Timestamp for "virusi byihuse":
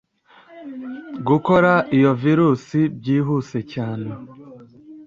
2.21-3.59